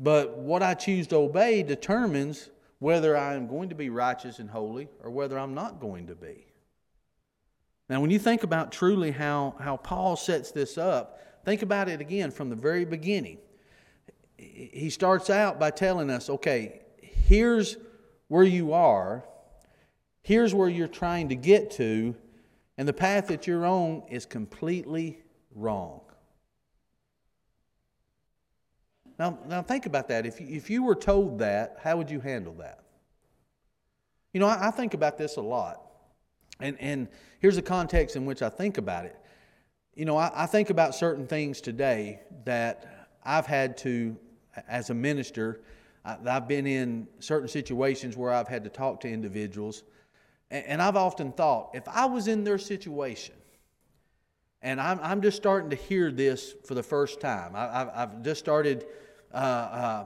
[0.00, 2.50] But what I choose to obey determines
[2.82, 6.16] whether I am going to be righteous and holy or whether I'm not going to
[6.16, 6.46] be.
[7.88, 12.00] Now, when you think about truly how, how Paul sets this up, think about it
[12.00, 13.38] again from the very beginning.
[14.36, 17.76] He starts out by telling us okay, here's
[18.26, 19.24] where you are,
[20.22, 22.16] here's where you're trying to get to,
[22.76, 25.22] and the path that you're on is completely
[25.54, 26.00] wrong.
[29.22, 30.26] Now, now think about that.
[30.26, 32.80] If you, if you were told that, how would you handle that?
[34.32, 35.80] You know, I, I think about this a lot.
[36.58, 37.06] And, and
[37.38, 39.16] here's the context in which I think about it.
[39.94, 44.16] You know, I, I think about certain things today that I've had to,
[44.66, 45.60] as a minister,
[46.04, 49.84] I, I've been in certain situations where I've had to talk to individuals.
[50.50, 53.36] And, and I've often thought, if I was in their situation,
[54.62, 57.52] and I'm, I'm just starting to hear this for the first time.
[57.54, 58.84] I, have just started
[59.32, 60.04] uh, uh,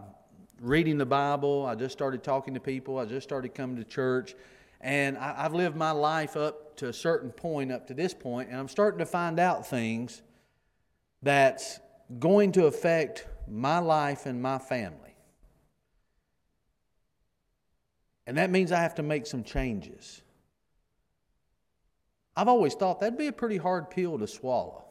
[0.60, 1.66] reading the Bible.
[1.66, 2.98] I just started talking to people.
[2.98, 4.34] I just started coming to church.
[4.80, 8.50] And I, have lived my life up to a certain point, up to this point,
[8.50, 10.22] and I'm starting to find out things
[11.22, 11.80] that's
[12.18, 15.16] going to affect my life and my family.
[18.26, 20.22] And that means I have to make some changes.
[22.36, 24.86] I've always thought that'd be a pretty hard pill to swallow.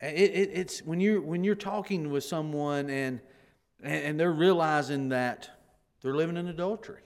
[0.00, 3.20] It, it, it's when you're when you're talking with someone and
[3.82, 5.50] and they're realizing that
[6.00, 7.00] they're living in adultery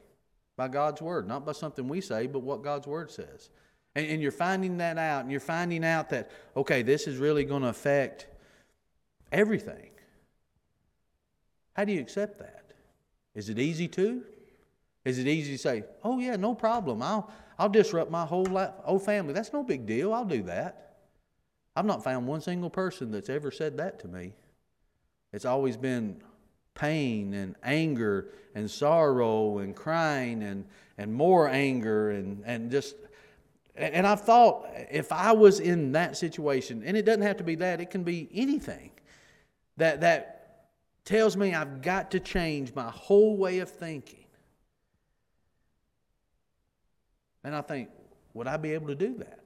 [0.57, 3.51] by God's word, not by something we say, but what God's word says.
[3.94, 7.44] And, and you're finding that out, and you're finding out that okay, this is really
[7.44, 8.27] going to affect
[9.33, 9.90] everything.
[11.74, 12.64] How do you accept that?
[13.35, 14.24] Is it easy to?
[15.05, 17.03] Is it easy to say, "Oh yeah, no problem.
[17.03, 19.33] I'll I'll disrupt my whole life, whole family.
[19.33, 20.12] That's no big deal.
[20.12, 20.88] I'll do that."
[21.78, 24.32] I've not found one single person that's ever said that to me.
[25.33, 26.20] It's always been
[26.74, 30.64] pain and anger and sorrow and crying and,
[30.96, 32.96] and more anger and, and just
[33.76, 37.54] and I've thought if I was in that situation, and it doesn't have to be
[37.54, 38.90] that, it can be anything
[39.76, 40.70] that that
[41.04, 44.24] tells me I've got to change my whole way of thinking.
[47.44, 47.88] And I think,
[48.35, 49.38] would I be able to do that?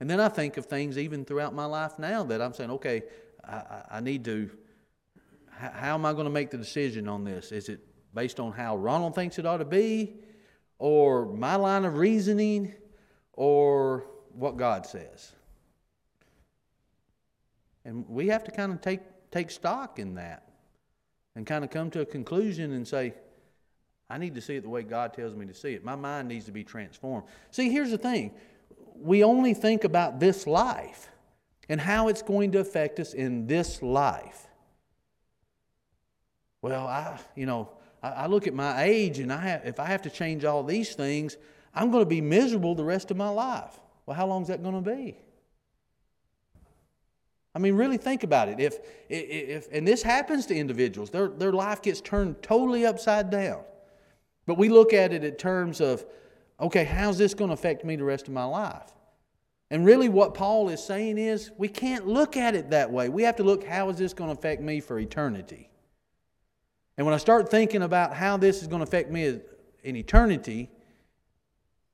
[0.00, 3.02] And then I think of things even throughout my life now that I'm saying, okay,
[3.44, 4.50] I, I need to,
[5.50, 7.52] how am I going to make the decision on this?
[7.52, 7.80] Is it
[8.14, 10.14] based on how Ronald thinks it ought to be,
[10.78, 12.72] or my line of reasoning,
[13.34, 15.32] or what God says?
[17.84, 20.48] And we have to kind of take, take stock in that
[21.34, 23.14] and kind of come to a conclusion and say,
[24.08, 25.84] I need to see it the way God tells me to see it.
[25.84, 27.26] My mind needs to be transformed.
[27.50, 28.32] See, here's the thing
[29.00, 31.08] we only think about this life
[31.68, 34.46] and how it's going to affect us in this life.
[36.62, 37.70] Well, I, you know,
[38.02, 40.62] I, I look at my age and I have, if I have to change all
[40.62, 41.36] these things,
[41.74, 43.78] I'm going to be miserable the rest of my life.
[44.04, 45.16] Well, how long is that going to be?
[47.54, 48.60] I mean, really think about it.
[48.60, 48.78] If,
[49.08, 53.62] if, and this happens to individuals, their, their life gets turned totally upside down.
[54.46, 56.04] But we look at it in terms of,
[56.60, 58.92] okay, how's this going to affect me the rest of my life?
[59.70, 63.08] And really, what Paul is saying is, we can't look at it that way.
[63.08, 65.70] We have to look, how is this going to affect me for eternity?
[66.96, 69.38] And when I start thinking about how this is going to affect me
[69.84, 70.68] in eternity,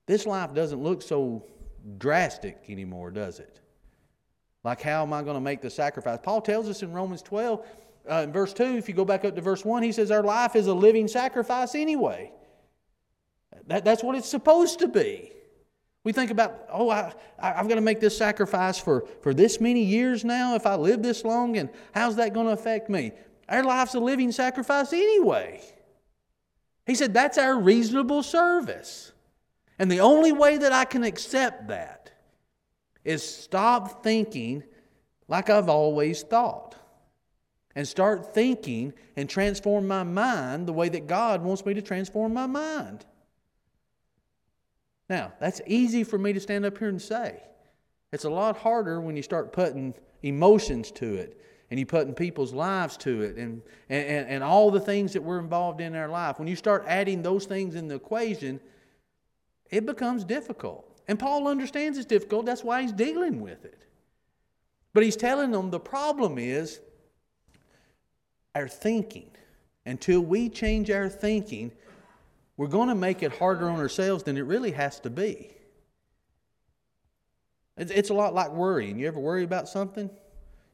[0.06, 1.44] this life doesn't look so
[1.98, 3.60] drastic anymore, does it?
[4.64, 6.18] Like, how am I going to make the sacrifice?
[6.22, 7.64] Paul tells us in Romans 12,
[8.10, 10.22] uh, in verse 2, if you go back up to verse 1, he says, Our
[10.22, 12.32] life is a living sacrifice anyway.
[13.66, 15.32] That, that's what it's supposed to be.
[16.04, 19.82] We think about, oh, I, I've got to make this sacrifice for, for this many
[19.82, 23.12] years now if I live this long, and how's that going to affect me?
[23.48, 25.62] Our life's a living sacrifice anyway.
[26.86, 29.12] He said, that's our reasonable service.
[29.78, 32.12] And the only way that I can accept that
[33.04, 34.62] is stop thinking
[35.28, 36.76] like I've always thought
[37.74, 42.32] and start thinking and transform my mind the way that God wants me to transform
[42.32, 43.04] my mind.
[45.08, 47.42] Now, that's easy for me to stand up here and say.
[48.12, 51.40] It's a lot harder when you start putting emotions to it
[51.70, 55.38] and you putting people's lives to it and, and, and all the things that we're
[55.38, 56.38] involved in our life.
[56.38, 58.60] When you start adding those things in the equation,
[59.70, 61.00] it becomes difficult.
[61.08, 63.86] And Paul understands it's difficult, that's why he's dealing with it.
[64.92, 66.80] But he's telling them the problem is
[68.54, 69.30] our thinking.
[69.84, 71.70] Until we change our thinking,
[72.56, 75.50] we're going to make it harder on ourselves than it really has to be.
[77.76, 78.98] It's a lot like worrying.
[78.98, 80.08] You ever worry about something?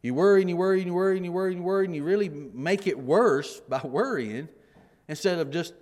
[0.03, 1.97] You worry and you worry and you worry and you worry and you worry and
[1.97, 4.49] you really make it worse by worrying
[5.09, 5.74] instead of just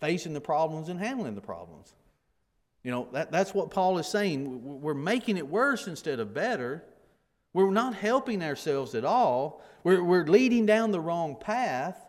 [0.00, 1.94] facing the problems and handling the problems.
[2.84, 4.80] You know, that, that's what Paul is saying.
[4.80, 6.84] We're making it worse instead of better.
[7.52, 9.62] We're not helping ourselves at all.
[9.82, 12.00] We're, we're leading down the wrong path.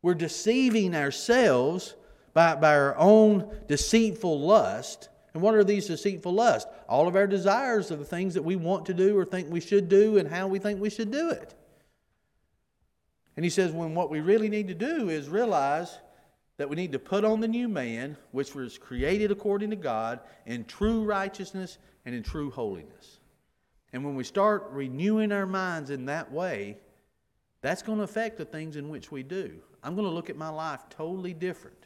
[0.00, 1.94] We're deceiving ourselves
[2.34, 5.08] by, by our own deceitful lust.
[5.34, 6.70] And what are these deceitful lusts?
[6.88, 9.60] All of our desires are the things that we want to do or think we
[9.60, 11.54] should do and how we think we should do it.
[13.36, 15.98] And he says, when what we really need to do is realize
[16.58, 20.20] that we need to put on the new man, which was created according to God
[20.44, 23.20] in true righteousness and in true holiness.
[23.92, 26.78] And when we start renewing our minds in that way,
[27.62, 29.54] that's going to affect the things in which we do.
[29.82, 31.81] I'm going to look at my life totally different.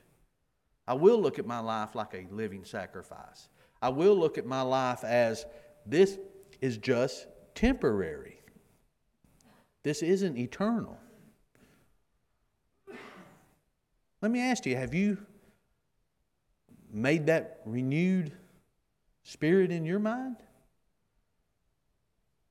[0.87, 3.49] I will look at my life like a living sacrifice.
[3.82, 5.45] I will look at my life as
[5.84, 6.18] this
[6.61, 8.41] is just temporary.
[9.82, 10.99] This isn't eternal.
[14.22, 15.18] Let me ask you have you
[16.91, 18.32] made that renewed
[19.22, 20.37] spirit in your mind?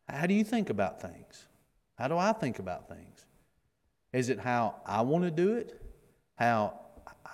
[0.07, 1.47] How do you think about things?
[1.97, 3.25] How do I think about things?
[4.13, 5.81] Is it how I want to do it?
[6.36, 6.79] How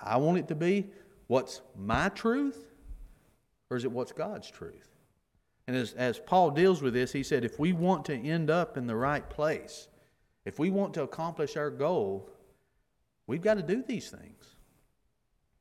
[0.02, 0.88] I want it to be?
[1.26, 2.66] What's my truth?
[3.70, 4.88] Or is it what's God's truth?
[5.66, 8.76] And as, as Paul deals with this, he said if we want to end up
[8.76, 9.88] in the right place,
[10.44, 12.28] if we want to accomplish our goal,
[13.26, 14.56] We've got to do these things.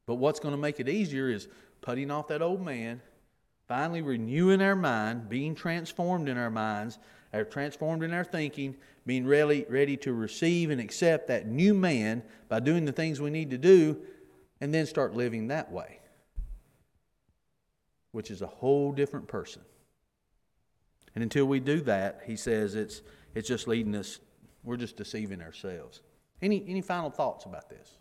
[0.05, 1.47] But what's going to make it easier is
[1.81, 3.01] putting off that old man,
[3.67, 6.99] finally renewing our mind, being transformed in our minds,
[7.33, 8.75] are transformed in our thinking,
[9.05, 13.29] being ready, ready to receive and accept that new man by doing the things we
[13.29, 13.97] need to do,
[14.62, 15.99] and then start living that way,
[18.12, 19.64] which is a whole different person.
[21.16, 23.01] And until we do that, he says it's,
[23.36, 24.20] it's just leading us,
[24.64, 26.01] we're just deceiving ourselves.
[26.41, 27.97] Any, any final thoughts about this?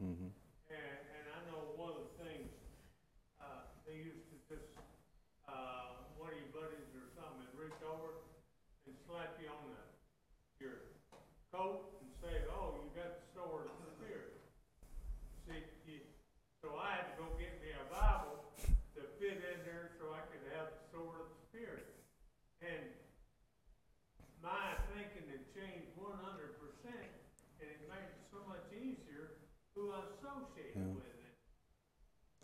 [0.00, 0.47] 嗯哼。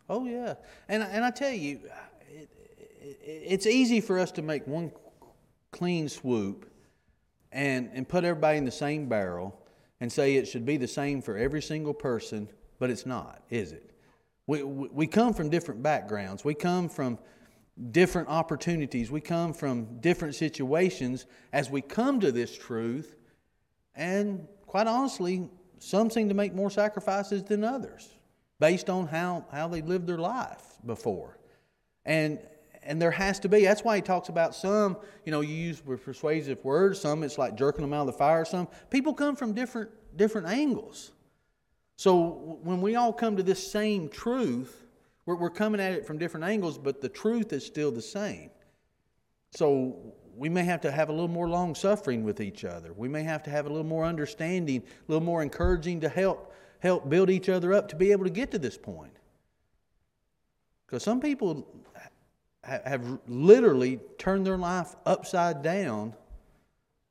[0.09, 0.55] Oh yeah,
[0.87, 1.79] and and I tell you,
[2.29, 2.49] it,
[3.01, 4.91] it, it's easy for us to make one
[5.71, 6.71] clean swoop,
[7.51, 9.59] and and put everybody in the same barrel,
[9.99, 12.47] and say it should be the same for every single person,
[12.77, 13.91] but it's not, is it?
[14.45, 16.45] We we come from different backgrounds.
[16.45, 17.17] We come from
[17.91, 19.09] different opportunities.
[19.09, 21.25] We come from different situations.
[21.51, 23.15] As we come to this truth,
[23.95, 25.49] and quite honestly,
[25.79, 28.14] some seem to make more sacrifices than others
[28.59, 31.37] based on how, how they lived their life before.
[32.05, 32.39] And
[32.85, 33.63] and there has to be.
[33.63, 37.55] That's why he talks about some, you know, you use persuasive words, some it's like
[37.55, 41.11] jerking them out of the fire, some people come from different different angles.
[41.97, 44.85] So when we all come to this same truth,
[45.25, 48.51] we're, we're coming at it from different angles, but the truth is still the same.
[49.51, 52.91] So we may have to have a little more long suffering with each other.
[52.93, 56.53] We may have to have a little more understanding, a little more encouraging to help
[56.85, 59.15] help build each other up to be able to get to this point.
[60.85, 61.67] Because some people
[62.63, 66.13] have literally turned their life upside down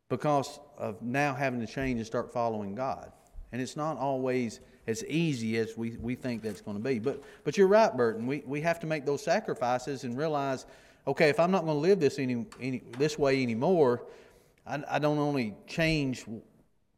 [0.09, 3.13] because of now having to change and start following God.
[3.53, 6.99] And it's not always as easy as we, we think that's going to be.
[6.99, 8.27] But, but you're right, Burton.
[8.27, 10.67] We, we have to make those sacrifices and realize
[11.07, 14.07] okay, if I'm not going to live this, any, any, this way anymore,
[14.67, 16.25] I, I don't only change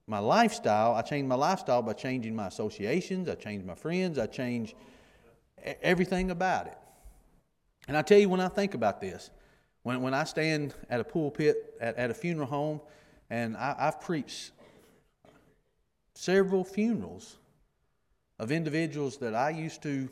[0.06, 4.26] my lifestyle, I change my lifestyle by changing my associations, I change my friends, I
[4.26, 4.74] change
[5.66, 6.78] e- everything about it.
[7.88, 9.30] And I tell you, when I think about this,
[9.82, 12.80] when, when I stand at a pulpit at, at a funeral home,
[13.30, 14.52] and I, I've preached
[16.14, 17.36] several funerals
[18.38, 20.08] of individuals that I used to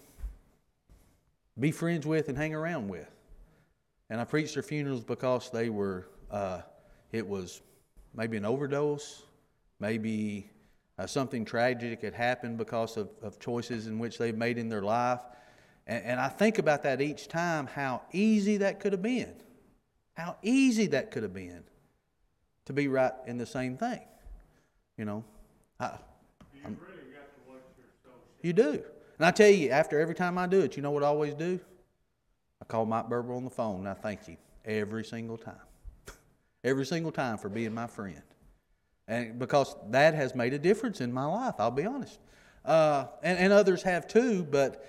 [1.58, 3.08] be friends with and hang around with.
[4.10, 6.62] And I preached their funerals because they were, uh,
[7.12, 7.62] it was
[8.14, 9.22] maybe an overdose,
[9.80, 10.50] maybe
[10.98, 14.82] uh, something tragic had happened because of, of choices in which they've made in their
[14.82, 15.20] life.
[15.86, 19.34] And, and I think about that each time, how easy that could have been.
[20.14, 21.64] How easy that could have been
[22.66, 24.00] to be right in the same thing.
[24.96, 25.24] You know,
[25.80, 25.86] I,
[26.54, 28.82] You really got to watch your you do.
[29.18, 31.34] And I tell you, after every time I do it, you know what I always
[31.34, 31.58] do?
[32.62, 35.54] I call Mike Berber on the phone and I thank you every single time.
[36.64, 38.22] every single time for being my friend.
[39.06, 42.18] And because that has made a difference in my life, I'll be honest.
[42.64, 44.84] Uh, and, and others have too, but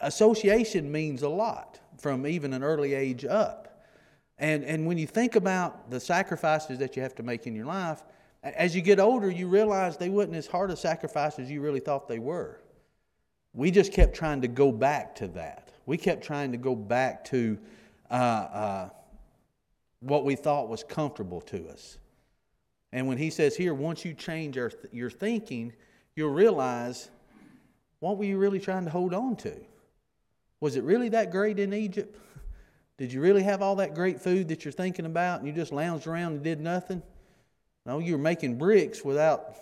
[0.00, 3.84] association means a lot from even an early age up.
[4.38, 7.66] And, and when you think about the sacrifices that you have to make in your
[7.66, 8.02] life,
[8.42, 11.80] as you get older, you realize they weren't as hard a sacrifice as you really
[11.80, 12.60] thought they were.
[13.54, 15.72] We just kept trying to go back to that.
[15.86, 17.58] We kept trying to go back to
[18.10, 18.88] uh, uh,
[20.00, 21.98] what we thought was comfortable to us.
[22.96, 25.74] And when he says here, once you change our, your thinking,
[26.14, 27.10] you'll realize
[28.00, 29.52] what were you really trying to hold on to?
[30.60, 32.18] Was it really that great in Egypt?
[32.96, 35.72] Did you really have all that great food that you're thinking about and you just
[35.72, 37.02] lounged around and did nothing?
[37.84, 39.56] No, you were making bricks without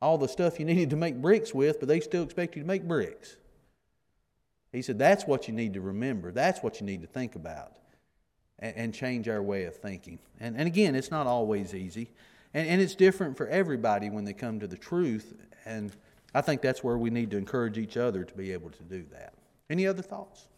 [0.00, 2.68] all the stuff you needed to make bricks with, but they still expect you to
[2.68, 3.36] make bricks.
[4.70, 6.30] He said, That's what you need to remember.
[6.30, 7.72] That's what you need to think about
[8.60, 10.20] and, and change our way of thinking.
[10.38, 12.12] And, and again, it's not always easy.
[12.56, 15.34] And, and it's different for everybody when they come to the truth.
[15.66, 15.92] And
[16.34, 19.04] I think that's where we need to encourage each other to be able to do
[19.12, 19.34] that.
[19.68, 20.48] Any other thoughts?